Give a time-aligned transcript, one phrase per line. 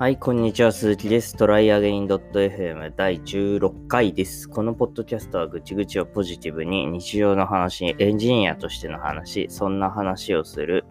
[0.00, 1.36] はい、こんにちは、鈴木です。
[1.36, 4.48] トライアゲイン .fm 第16回です。
[4.48, 10.86] このポッドキャストはぐちぐちをポジティブに日常の話、エンジニアとしての話、そんな話をする、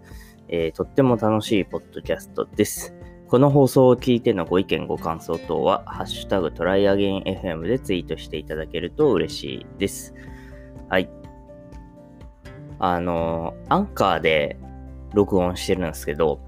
[0.48, 2.94] えー、とっても楽しいポッドキャストです。
[3.28, 10.14] この放送を聞いてのご意見、ご感想等は、ハッシュタグトライアゲイン FM でツイートしていただけると嬉しいです。
[10.88, 11.10] はい。
[12.78, 14.60] あの、アンカーで
[15.16, 16.40] 録音してるんですけど、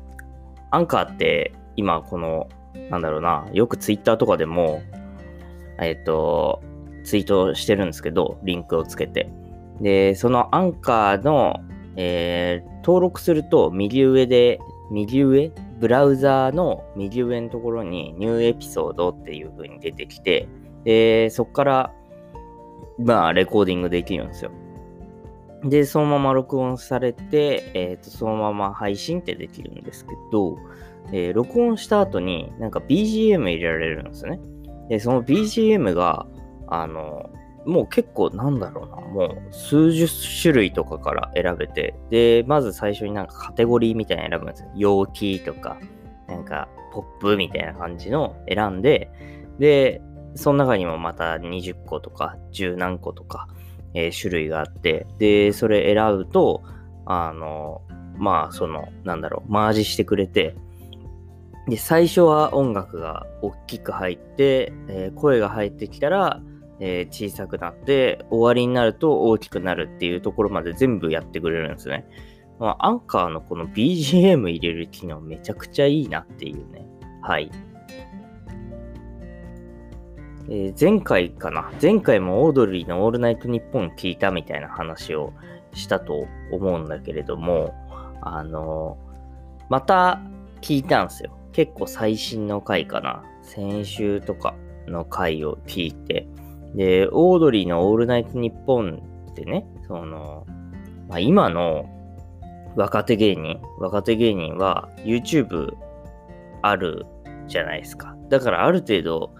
[0.69, 2.47] アンカーって今この、
[2.91, 4.83] なんだろうな、よくツイッターとかでも、
[5.79, 6.61] えっ、と、
[7.03, 9.31] ツイートしてるんですけど、リンクをつけて。
[9.81, 11.59] で、そのアンカーの、
[11.95, 14.59] えー、登録すると右上で、
[14.91, 15.51] 右上？
[15.79, 20.47] ブラウザーの右上のところにニューエピソードっていう風に出てきて、
[20.83, 21.93] で、そこから、
[22.99, 24.51] まあ、レコーディングできるんですよ。
[25.63, 30.57] で、そのまま録音されて、えっ、ー、と、そのまま配信ってできるんですけど、
[31.11, 34.39] えー、録音した後になんか BGM 入れられるんですね。
[34.89, 36.25] で、その BGM が、
[36.67, 37.29] あの、
[37.65, 40.07] もう結構なんだろうな、もう数十
[40.41, 44.69] 種類とかから選べて、で、まず最初になんかカテゴリーみたいなの選ぶんですよ。
[44.75, 45.77] 陽気とか、
[46.27, 49.11] なんかポップみたいな感じの選んで、
[49.59, 50.01] で、
[50.35, 53.47] その中にもまた20個とか10何個とか、
[53.93, 56.63] えー、種類があって、で、それ選ぶと、
[57.05, 57.81] あの、
[58.17, 60.55] まあ、その、なんだろう、マージしてくれて、
[61.71, 66.41] で、最初は音楽が大きく入って、えー、声が入ってきたら、
[66.81, 72.05] えー、小さくなって、終わりになると大きくなるっていうところまで全部やってくれるんですね。
[72.59, 76.85] まあ、アンカーのこの BGM 入れる機能めちゃくちゃいいなっていうね。
[77.21, 77.49] はい。
[80.49, 81.71] えー、前回かな？
[81.81, 85.31] 前回もオードリーのオールナイトニッポン聞いたみたいな話を
[85.71, 87.73] したと思うんだけれども、
[88.21, 90.19] あのー、また
[90.59, 91.37] 聞いたんですよ。
[91.53, 93.23] 結構最新の回かな。
[93.41, 94.55] 先週とか
[94.87, 96.27] の回を聞いて。
[96.75, 100.45] で、オードリーのオールナイトニッポンってね、その、
[101.09, 101.85] まあ、今の
[102.75, 105.73] 若手芸人、若手芸人は YouTube
[106.61, 107.05] ある
[107.47, 108.15] じゃないですか。
[108.29, 109.31] だからある程度、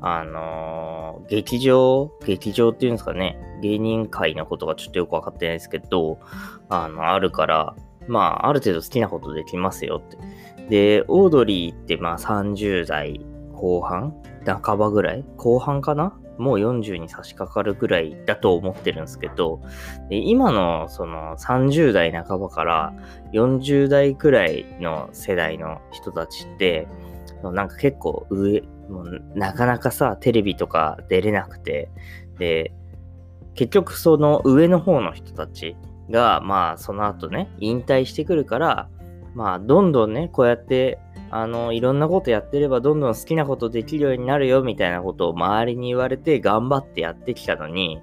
[0.00, 6.18] あのー、劇場、劇場っていうんですかね、芸人界のことがちょっとよくわかってないですけど、
[6.68, 7.76] あの、あるから、
[8.08, 10.18] まあ、ある程度好きなことできますよって。
[10.68, 13.20] で、オードリーってまあ30代
[13.52, 14.14] 後半
[14.44, 16.18] 半ばぐらい後半かな？
[16.38, 19.60] もう40に差し掛かるぐらいだと思ってるんですけど、
[20.08, 22.94] で今のその30代半ばから
[23.32, 26.88] 40代くらいの世代の人たちって、
[27.42, 31.90] なんか結構上、もうなかなかさ、テレビとか出れなくて、
[32.38, 32.72] で、
[33.54, 35.76] 結局その上の方の人たち
[36.10, 38.88] が、まあその後ね、引退してくるから、
[39.34, 40.98] まあ、どんどんね、こうやって、
[41.30, 48.00] あの、いろんなことやってれば、どんどん好きなことできるようになるよ、みたいなことを周りに言われて、頑張ってやってきたのに、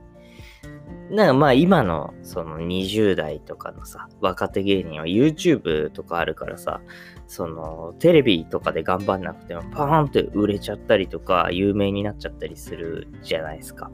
[1.09, 6.81] なんかまあ今のその20代とかのさ、若手芸人は YouTube とかあるからさ、
[7.28, 13.90] そのテレビとかで頑張んなくてもパーンって売れちゃったりとか有名になっちゃったりするじゃないですか。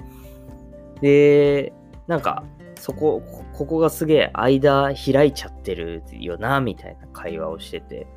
[1.01, 1.71] で、
[2.07, 2.43] なんか
[2.75, 3.21] そこ、
[3.53, 8.07] ここがすげえ間開いちゃってるよな、みたいな会話をしてて。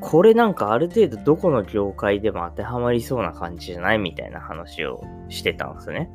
[0.00, 6.10] これなんかある程度どこの業界でも当てはまりそうな感じじゃないみたいな話をしてたんですね。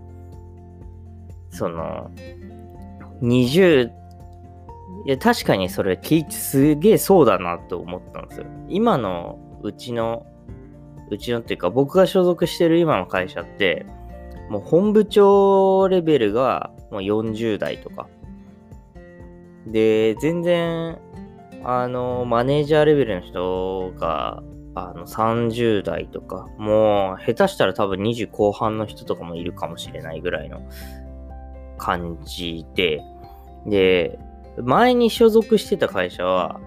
[1.50, 2.10] その、
[3.22, 3.92] 20、
[5.06, 8.48] いや確かにそれ聞いてすげえそうだなと思ったんですよ。
[8.70, 10.26] 今のうちの、
[11.10, 13.86] うちのっていうか僕が所属してる今の会社って、
[14.54, 18.08] もう本部長レベルがもう40代とか。
[19.66, 21.00] で、全然、
[21.64, 24.44] あの、マネージャーレベルの人が、
[24.76, 30.62] あの、30代とか、もう、下手したら多分20後半の人とかもいるかもしれないぐらいの
[31.80, 33.02] 感じで、
[33.66, 34.20] で、
[34.62, 36.60] 前に所属してた会社は、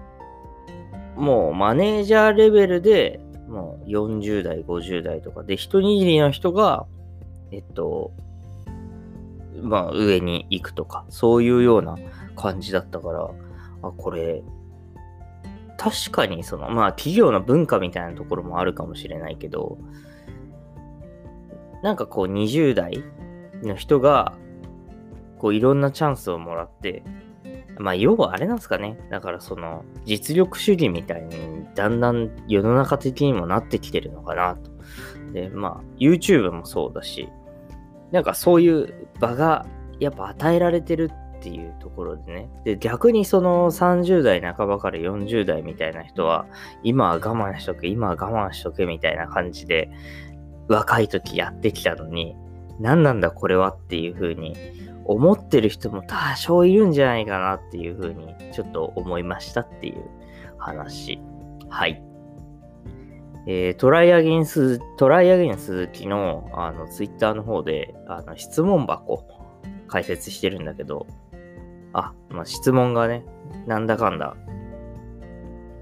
[1.15, 5.43] もうマネージャーレベルで、もう40代、50代とか。
[5.43, 6.85] で、一握りの人が、
[7.51, 8.11] えっと、
[9.61, 11.97] まあ上に行くとか、そういうような
[12.35, 13.29] 感じだったから、
[13.83, 14.43] あ、これ、
[15.77, 19.77] 確かにその、まあ企業の文化みたいなところもあるかもしれないけど、
[21.83, 23.03] なんかこう20代
[23.63, 24.33] の人が、
[25.37, 27.03] こういろんなチャンスをもらって、
[27.79, 28.97] まあ要はあれなんですかね。
[29.09, 34.71] だからその実力主義みたいにだんだん世の中的にもなってきてるのかなと。
[35.33, 37.29] で、まあ YouTube もそうだし、
[38.11, 39.65] なんかそういう場が
[39.99, 42.49] やっぱ与えられてるっていうところでね。
[42.63, 46.45] で、逆にその30代半ばから40代みたいな人は、
[46.83, 49.89] 今は我慢しとけ、今は我慢しとけみたいな感じで、
[50.67, 52.35] 若い時やってきたのに、
[52.79, 54.55] 何なんだこれはっていう風に
[55.05, 60.03] 思ってる人も多少いるんじゃないかなっていう風にちょっと思いましたっていう
[60.57, 61.19] 話。
[61.69, 62.03] はい。
[63.49, 69.25] えー、トライアゲンス、トライアゲン鈴木のあのツイッターの方であの質問箱
[69.87, 71.07] 解説してるんだけど、
[71.93, 73.23] あ、まあ、質問がね、
[73.65, 74.35] なんだかんだ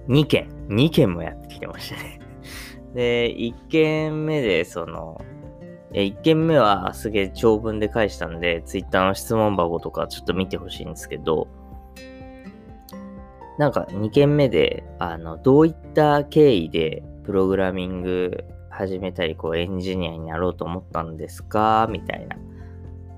[0.07, 2.19] 2件、2件もやってきてましたね。
[2.93, 5.19] で、1件目でその、
[5.91, 11.47] 1件目はすげえ長文で返したんで、ツイッターの質問箱とかちょっと見てほしいんですけど、
[13.57, 21.87] なんか2件目で、あの、どういった経緯でプログラミング始めたり、こうエンジニアになろうと思ったんですか？
[21.89, 22.37] みたいな、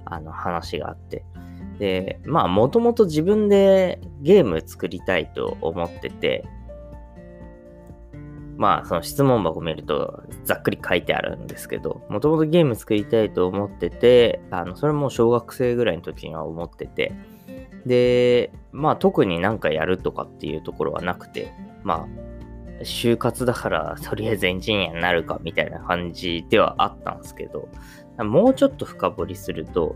[0.06, 1.26] あの話があって。
[1.80, 6.44] で、まあ、もともと自分でゲーム作りたいと思ってて、
[8.56, 17.14] まあ、その質問箱見るとざっくり書いてあるんですけど、もともとゲーム作りたいと思ってて、あの、それも小学生ぐらいの時には思ってて、
[17.86, 22.27] で、まあ、特になんかやるとかっていうところはなくて、まあ、
[22.84, 27.70] 就活だからとりあえずエンジニアになるかみたいな感じではあったんですけど、
[28.24, 29.96] もうちょっと深掘りすると、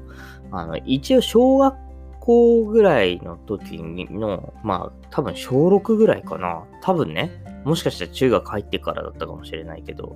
[0.51, 1.75] あの、一応小学
[2.19, 6.63] 校ぐらいの時の、まあ、多分小6ぐらいかな。
[6.81, 7.31] 多分ね、
[7.65, 10.15] もしかしたら中学入ってからだったかもしれないけど、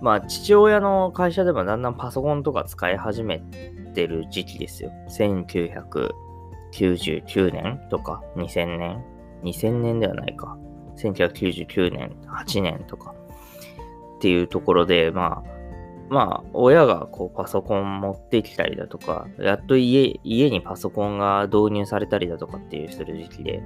[0.00, 3.40] まあ、父親の会社でもだんだんパソコンとか使い始め
[3.94, 4.90] てる時期ですよ。
[5.10, 9.04] 1999年とか2000年
[9.42, 10.56] ?2000 年ではないか。
[10.96, 13.14] 1999年、8年とか。
[14.16, 15.52] っていうところで、まあ、
[16.08, 23.62] まあ、親がこうパソコン持ってきたりだとか、やっと家、家にパソコンが導入されたりだとかっていうする時期で、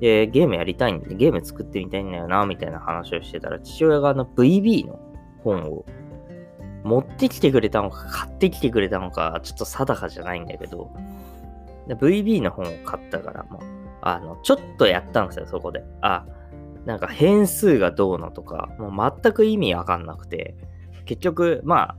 [0.00, 4.98] で、ゲームやりたいんで、ゲーム作ってみたいんだよな、みたいな話をしてたら、父親があの VB の
[5.44, 5.84] 本を
[6.84, 10.90] 持ってきてくれたのか、買ってきてくれたのか、ちょっと定かじゃないんだけど、
[11.86, 13.62] VB の本を買ったから、もう、
[14.00, 15.84] あの、ちょっとやったんですよ、そこで。
[16.00, 16.24] あ、
[16.86, 20.54] なんか変数がどうのとか、もう全く意味わかんなくて、
[21.04, 21.96] 結局、まあ、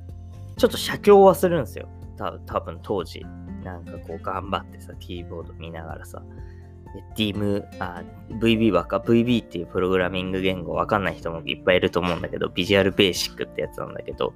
[0.57, 1.87] ちょっと写経はするんですよ。
[2.17, 3.25] た多分当時。
[3.63, 6.21] なんかこう頑張ってさ、キーボード見ながらさ。
[7.15, 14.33] DIM、あ、VB ばっか、VB っていうプログラミング言語わかんない人もいっぱいいると思うんだけど、ビジュアルベーシックってやつなんだけど、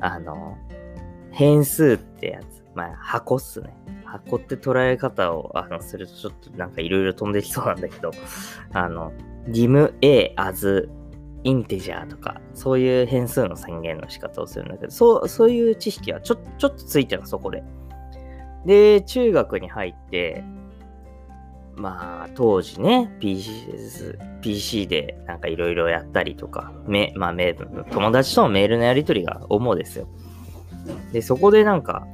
[0.00, 0.56] あの、
[1.32, 3.74] 変数ってやつ、まあ箱っすね。
[4.04, 8.12] 箱って捉え方をあのするとちょっとなんかいろいろ飛んできそうなんだけど、
[8.72, 9.12] あの、
[9.48, 10.88] dim a as
[11.44, 17.64] インテジャーとか、そういう変数の宣言の仕方をするんだけど、そう、そういう知識はちょ、ちょっとついてるの、そこで。
[18.64, 20.44] で、中学に入って、
[21.74, 23.50] まあ、当時ね、PC,
[24.40, 30.06] PC でなんかいろいろやったりとか、め、まあ、メ友達とのメールのやり取りが主ですよ。
[31.12, 32.06] で、そこでなんか、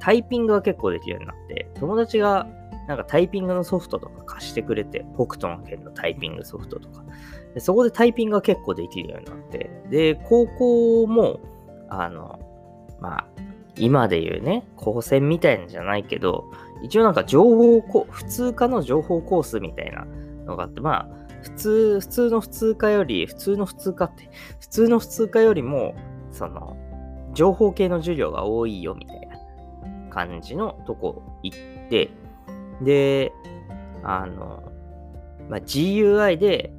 [0.00, 2.48] タイピングが結構できるようになって、友達が
[2.86, 7.04] なんかタイピングのソフトとか貸してくれて、北斗の県のタイピングソフトとか。
[7.54, 11.40] でそこでタイピングが結構できるようになって、で、高校も、
[11.88, 12.38] あの、
[13.00, 13.26] まあ、
[13.76, 16.44] 今で言うね、高専みたいんじゃないけど、
[16.82, 20.04] 一応なんか情報こ、普通科の情報コースみたいな
[20.44, 25.94] のがあって、まあ、普通、普通の普通科より、普通の普通科って、普通の普通科よりも、
[26.30, 26.76] その、
[27.34, 31.58] 情報系の授業が多いよみたいな感じのとこ行っ
[31.90, 32.10] て、
[32.82, 33.32] で、
[34.02, 34.62] あの、
[35.48, 36.72] まあ、GUI で、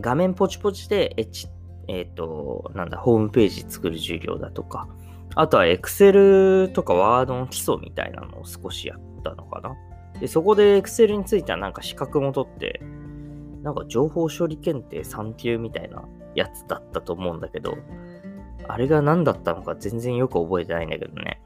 [0.00, 1.14] 画面ポチポチで、
[1.88, 4.88] えっ、と、なんだ、ホームページ作る授業だとか、
[5.34, 9.76] あとは Excel とか Word の基礎みたいなのを少しやったのかな。
[10.20, 12.80] で、そこで Excel についてはなんか資格も取って、
[13.62, 17.76] なんか情報処理検定3級みたいなやつだったと思うんだけど、
[18.66, 21.40] あれが何だったのか全然よく覚えてないんだけどね。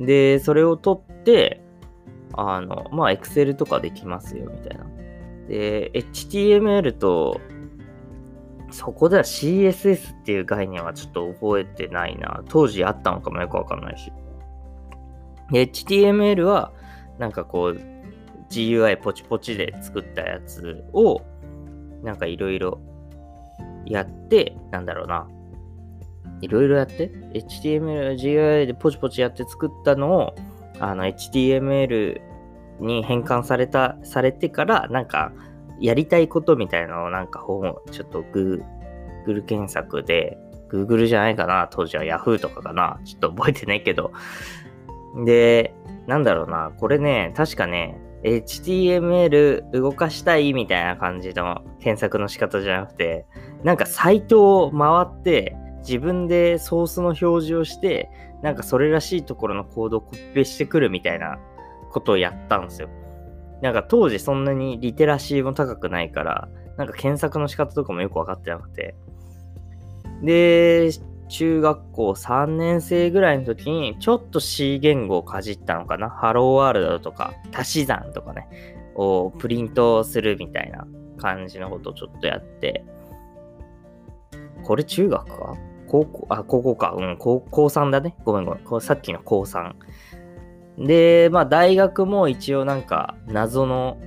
[0.00, 1.61] で、それを取って、
[2.34, 4.86] あの、まあ、Excel とかできますよ、みたいな。
[5.48, 7.40] で、HTML と、
[8.70, 12.42] そこでは CSS っていう概念はちょっと覚えてないな。
[12.48, 14.12] 当時あったのかもよくわかんないし。
[15.52, 16.72] HTML は、
[17.18, 17.80] なんかこう、
[18.50, 21.20] GUI ポチポチで作ったやつを、
[22.02, 22.80] なんかいろいろ
[23.86, 25.28] やって、なんだろうな。
[26.40, 30.34] いろいろやって、HTML、GUI でポチポチやって作ったのを、
[30.78, 32.20] あの HTML
[32.80, 35.32] に変換された、されてから、なんか、
[35.80, 40.38] やりたいことみたいなのをなんか本ちょっと Google 検索で、
[40.70, 44.12] Google じゃないかな、当時は Yahoo とかかな、ちょっと覚えてないけど、
[45.24, 45.74] で、
[46.06, 53.26] なんだろうな、これね、確かね、HTML 動かしたいみたいな感じの検索の仕方じゃなくて、
[53.64, 58.10] なんかサイトを回って自分でソースの表示をして、
[58.42, 61.38] なんかそれらしいところのコードをコピペしてくるみたいな
[61.90, 62.88] ことをやったんですよ。
[63.60, 68.96] なんか当時そんなにリテラシーも高くないから、なんか検索の仕方とかもよくわかってなくて。
[70.22, 70.90] で、
[71.28, 76.10] 中学校3年生ぐらいの時に、ちょっと C 言語をかじったのかな？
[76.10, 78.48] ハローワールドとか、足し算とかね、
[78.94, 80.86] をプリントするみたいな
[81.18, 82.84] 感じのことをちょっとやって、
[84.64, 85.56] これ中学か？
[85.92, 86.94] 高校、あ、高校か。
[86.96, 88.16] うん、高高3だね。
[88.24, 88.80] ごめんごめん。
[88.80, 89.74] さっきの高3。
[90.78, 93.98] で、まあ大学も一応なんか謎の、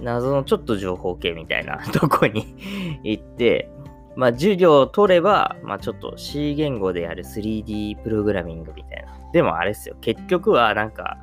[0.00, 2.54] 謎のちょっと情報系みたいな とこに
[3.02, 3.68] 行って、
[4.14, 9.08] まあ授業を取れば、まあちょっと C 言語でやる 3D プログラミングみたいな。
[9.32, 9.96] でもあれですよ。
[10.00, 11.18] 結局はなんか、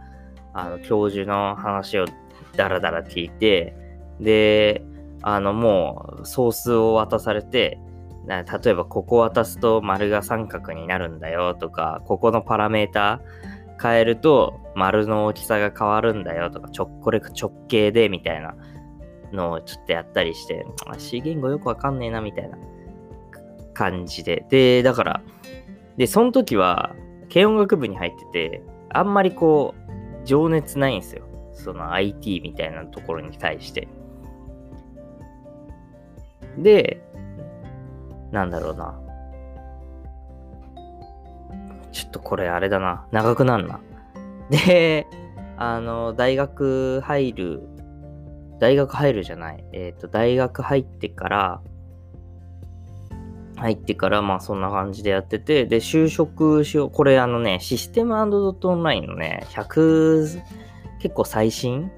[0.54, 2.06] あの、教授の話を
[2.58, 3.74] ダラダラ聞いて、
[4.20, 4.84] で、
[5.22, 7.80] あの、もうソースを渡されて、
[8.28, 13.22] 例えばここ渡すと丸が三角になるんだよとか、ここのパラメータ
[13.82, 18.56] 変えると丸の大きさが変わるんだよとか、ちょこれ直径でみたいな
[19.32, 20.66] のをちょっとやったりして、
[20.98, 22.58] C 言語よくわかんねえなみたいな
[23.74, 24.46] 感じで。
[24.50, 25.22] で、だから、
[25.98, 26.96] で、その時は
[27.32, 31.26] 軽音楽部に入ってて、あんまりこう、情熱ないんですよ。
[31.54, 33.88] その IT みたいなところに対して。
[36.58, 37.02] で、
[38.36, 39.00] なんだろうな。
[41.92, 43.08] ちょっとこれあれだな。
[43.12, 43.80] 長くなんな。
[44.50, 45.08] で、
[45.58, 47.62] あの、大学入る、
[48.60, 49.64] 大学入るじゃない。
[49.72, 51.62] えっ、ー、と、大学入ってから、
[53.56, 56.92] 入ってから、まあそんな感じでやってて、で、就職しよう。
[56.92, 60.42] これあのね、システムドットオンラインのね、100、
[61.00, 61.90] 結構最新？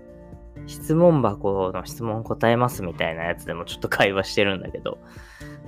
[0.67, 5.00] 質問箱の質問答えますみたいなやつでもちょっと会話してるんだけど、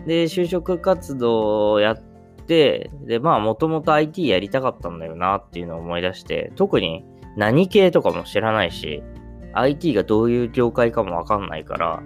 [0.10, 2.02] で、就職活動をやっ
[2.48, 7.06] て、で、まあ、もともと IT やりたかったんだよなっていうのを思い出して、特に
[7.38, 9.04] 何系とかも知らないし、
[9.54, 12.02] IT がどういう業界かもわかんないから、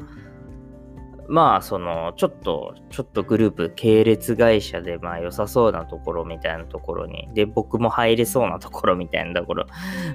[1.30, 9.66] まあ、その、ちょっと、ちょっとグループ、系列会社で、まあ、良さそうなところみたいなところに、で、僕も入れそうなところみたいなところ、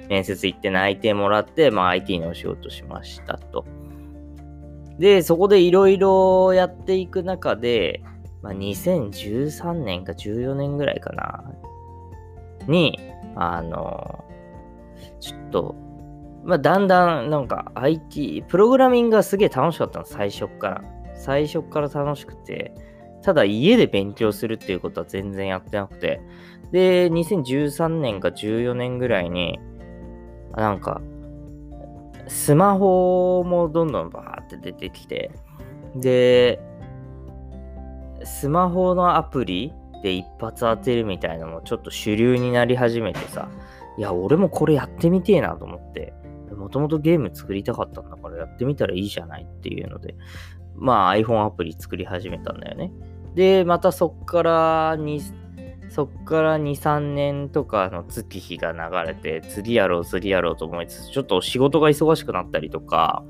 [0.09, 3.65] 面接行って内定もらって、まあ、IT のお仕事しましたと。
[4.99, 8.03] で、そこでいろいろやっていく中で、
[8.41, 11.43] まあ、2013年か14年ぐらいかな、
[12.67, 12.99] に、
[13.35, 14.25] あの、
[15.19, 15.75] ちょっと、
[16.43, 20.83] まあ、だんだんなんか IT、プログラミングがすげえ楽しかったの、最初から。
[21.15, 22.73] 最初から楽しくて、
[23.21, 26.21] ただ家で勉強するっていうことは全然やってなくて。
[26.71, 29.59] で、2013年か14年ぐらいに、
[30.55, 31.01] なんか、
[32.29, 35.31] スマホもどんどんバーって出てきて、
[35.95, 36.61] で、
[38.23, 43.49] スマホのアプリで一発当てるみたいなのもちょっと主流になり始めてさ、
[43.97, 46.13] いや、俺もこれやってみてえなと思って、
[46.55, 50.15] もともとゲーム作りたかったんだからやってみたらいいじゃないっていうので、
[50.75, 52.91] まあ iPhone アプリ作り始めたんだよね。
[53.35, 54.95] で、またそっから
[55.89, 63.23] そっから2、3年とかの月日が流れて、次やろう、次やろうと思いつつ、ちょっと仕事が忙しくなったりとか、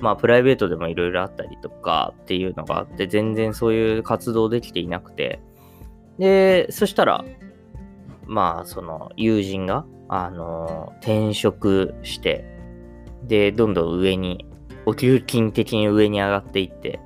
[0.00, 5.40] まあ、プライベートでもいろいろあったりとかっていうのがあって、全然そういう活動できていなくて、
[6.18, 7.24] で、そしたら、
[8.26, 12.44] まあ、その友人が、あの、転職して、
[13.24, 14.46] で、どんどん上に、
[14.86, 16.98] お給金的に上に上がっていって、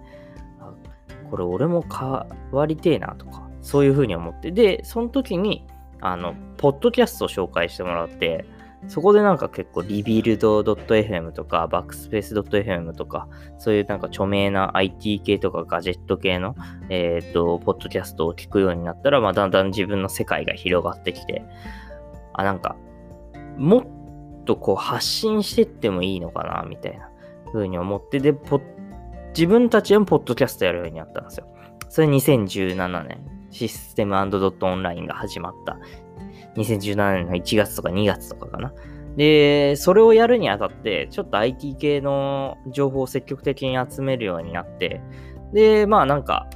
[1.30, 2.08] これ俺も変
[2.52, 4.52] わりてえなとか、そういうふうに思って。
[4.52, 5.66] で、その時に、
[6.00, 8.44] あの、ポッドキャストを紹介してもらって、
[8.88, 16.54] そこでなんか結構リビルド .fm とかバックスペース .fm とかそういうなんか著名な IT 系とかガジェット系の
[16.90, 21.42] えっ、ー、と、ポッドキャストを聞くようになったら、まあだんだん自分の世界が広がってきて、
[22.34, 22.76] あ、なんか、
[23.56, 27.08] もっとこう発信してってもいいのかな、みたいな
[27.52, 28.34] 風に思って、で、
[29.28, 31.46] 自分たちでもポッドキャストやるようになったんですよ。
[31.94, 33.24] それ2017年。
[33.52, 35.78] システムドットオンラインが始まった。
[36.56, 38.72] 2017年の1月とか2月とかかな。
[39.14, 45.02] で、それをやるにあたって、ちょっと IT 系の情報を積極的に集めるようになって、
[45.52, 46.48] で、まあなんか、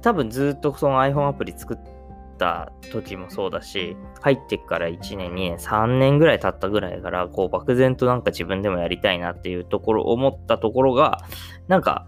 [0.00, 1.78] 多分ずっとその iPhone アプリ作っ
[2.38, 11.18] た時もそうだし、入ってから1年、2年、3年ぐらい経ったぐらいから、こう漠然となんか自分でもやりたいなっていうところ、思ったところが、
[11.68, 12.06] なんか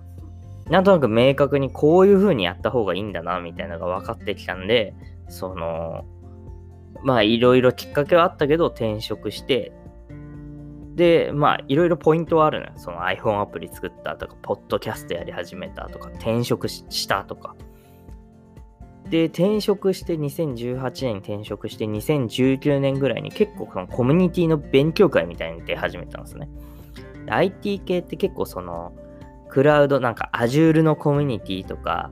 [0.70, 4.94] なんとなく明確にこういう風にやった方がいいんだな、みたいなのが分かってきたんで、
[5.28, 6.04] その、
[7.02, 9.72] まあいろいろきっかけはあったけど転職して、
[10.94, 12.72] で、まあいろいろポイントはあるのよ。
[12.76, 17.56] その iPhone アプリ作ったとか、ポッドキャストやり始めたとか、転職したとか。
[19.10, 26.48] で、転職して2018年に転職して2019年ぐらいに結構そのコミュニティの勉強会みたいに出始めたんですね。
[27.28, 28.92] IT 系って結構その
[29.54, 32.10] クラウドなんか Azure のコミュニティとか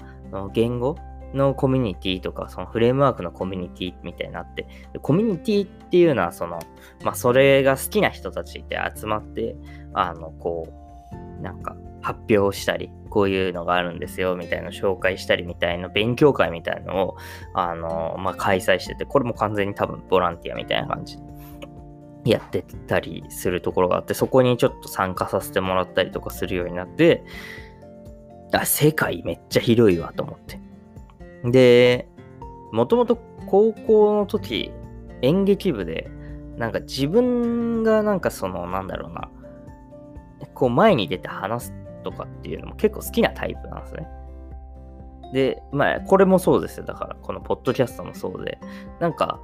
[0.53, 0.95] 言語
[1.35, 4.69] のコミュニティとか、そのフレームワークのコミュニティみたいになって、
[5.01, 6.61] コミュニティっていうのは、その、
[7.03, 9.57] まあ、それが好きな人たちって集まって、
[9.93, 10.69] あの、こ
[11.11, 17.17] う、なんか、発表したり、こういうのがあるんですよ、みたいな紹介したりみたいな勉強会みたいなのを、
[17.55, 21.19] あの、まあ、開催してて、これも完全に多分ボランティアみたいな感じ。
[22.25, 27.25] やってたりするところがあって、そこにちょっと参加させてもらったりとかするようになって、
[28.53, 30.61] あ、世界めっちゃ広いわと思って。
[31.45, 32.09] で、
[32.73, 34.73] もともと高校の時、
[35.23, 36.11] 演劇部で、
[36.57, 39.29] なんか自分がなんかその、なんだろうな、
[40.55, 41.73] こう前に出て話す
[42.05, 44.07] とかっていうのも結構好きなタイプなんですね。
[45.33, 46.85] で、まあ、これもそうですよ。
[46.85, 48.59] だから、このポッドキャストもそうで、
[49.01, 49.41] なんか、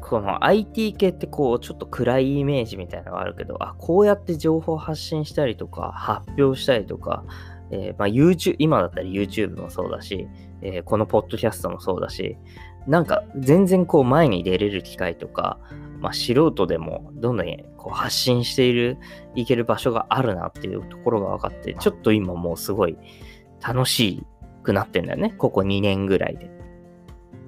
[0.00, 7.24] この IT 系ってこう、ちょっと暗いイメージみたいなのがあるけど、あ、こうやって情報発信したりとか、発表したりとか、
[7.70, 10.28] えー、まあ、YouTube、今だったら YouTube もそうだし、
[10.60, 12.36] えー、このポッドキャストもそうだし、
[12.86, 15.58] なんか全然こう前に出れる機会とか、
[16.00, 17.46] まあ、素人でもどんどん
[17.76, 18.98] こう発信している、
[19.34, 22.98] いける場所があるなっていうところが分かって、ちょっと今もうすごい
[23.60, 24.22] 楽し
[24.62, 25.30] くなってんだよね。
[25.38, 26.50] ここ2年ぐらいで。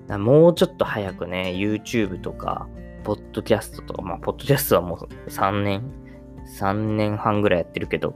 [0.09, 2.69] もうちょっと早くね、YouTube とか、
[3.05, 5.83] ポッドキャストとか、まあ、ポッドキャストはもう3年、
[6.59, 8.15] 3年半ぐらいやってるけど、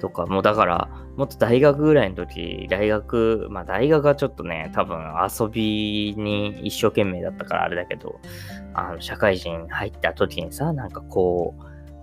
[0.00, 8.20] とか、もうだから、もっと大学ぐらいの時、大学、まあ大学はちょっとね、多分遊びに一生懸命だったからあれだけど、
[8.74, 11.62] あの、社会人入った時にさ、なんかこう、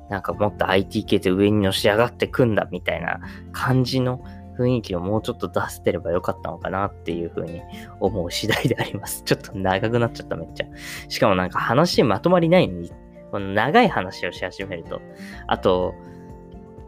[0.10, 3.20] なんかもっと IT 系で上にのし上がってくんだみたいな
[3.52, 4.24] 感じの
[4.60, 7.62] 雰囲気をもうちょっと出せてればよかったのかなっていうふうに
[8.00, 9.24] 思う次第であります。
[9.26, 10.66] ちょっと長くなっちゃっためっちゃ。
[11.08, 12.92] しかもなんか話まとまりないのに、
[13.32, 15.02] この長い話をし始めると、
[15.48, 15.94] あと、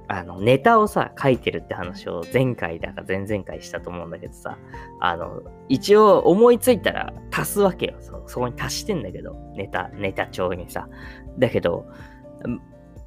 [0.08, 4.58] あの、ネタをさ、書いてるって話を前回だか前々回したと思うんだけどさ、
[5.00, 7.96] あの、一応思いついたら足すわけよ。
[8.00, 10.90] そそこに足してんだけど、ネタ、ネタ帳にさ。
[11.40, 11.86] だけど、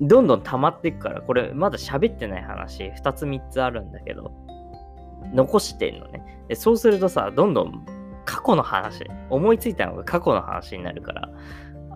[0.00, 4.32] どんどん溜まっていくから、これまだ喋ってない話、2つ3つあるんだけど、
[5.32, 6.44] 残してんのね。
[6.48, 7.86] でそうするとさ、どんどん
[8.24, 11.28] 過去の話、思いついたのが過去の話になるから、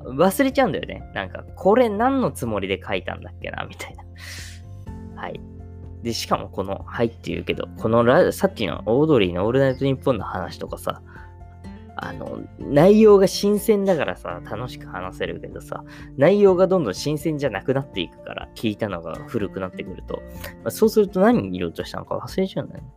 [0.05, 1.11] 忘れちゃうんだよね。
[1.15, 4.05] なんか、これ何のつもりで書いたんだっけな、みたいな。
[5.21, 5.41] はい。
[6.03, 11.03] で、しかもこの、はいって言うけど、このラさっきのオードリーのオールナイトニッポンの話とかさ、
[12.01, 15.83] あの、内容が新鮮だからさ、楽しく話せるけどさ、
[16.17, 20.23] 内容がどんどん新鮮じゃなくなっていくから、聞いたのが古くなってくると、
[20.63, 22.89] まあ、そうすると何言おうとしたのか忘れちゃうんだよね。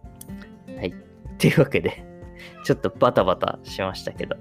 [1.42, 2.04] というわけで、
[2.64, 4.36] ちょっとバタバタしましたけど、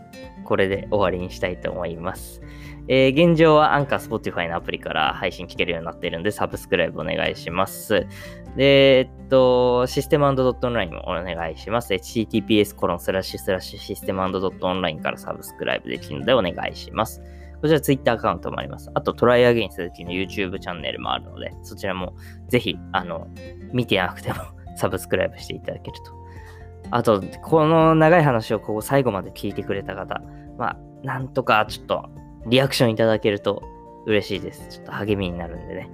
[0.45, 2.43] これで終わりにしたいと思います。
[2.89, 8.07] えー、現状はアンカー、スポティファイのアプリから配信聞けるようになっているので、サブスクライブお願いします。
[8.57, 11.95] で、えっと、システムドットオンラインもお願いします。
[11.95, 17.23] https コロンスラッシュスラッシュシステムドットオンラインからサブスクライブできるのでお願いします。
[17.61, 18.91] こちら Twitter アカウントもあります。
[18.95, 22.15] あと、トライアゲイン鈴木の YouTube チャンネルもあるので、そちらも
[22.49, 23.29] ぜひ、あの、
[23.73, 24.39] 見てなくても
[24.77, 26.20] サブスクライブしていただけると。
[26.91, 30.23] あと、この長い話をここ最後まで聞いてくれた方、
[30.59, 32.11] まあ、なんとかちょっと
[32.47, 33.63] リアクションいただけると
[34.07, 34.67] 嬉しいです。
[34.69, 35.91] ちょっと励みになるんでね。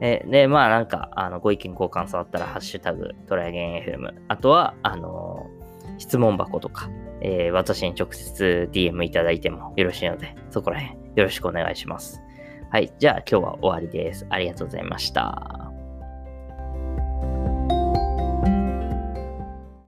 [0.00, 4.12] えで、まあなんか、あの、ご意見、ご感想あったら、ハッシュタグ、トライゲン FM。
[4.28, 6.90] あとは、あのー、質問箱とか、
[7.20, 12.20] えー、私に直接 DM いただいてもよろしいので、そこら辺よろしくお願いします。
[12.70, 12.92] はい。
[12.98, 14.26] じゃあ今日は終わりです。
[14.28, 15.71] ありがとうございました。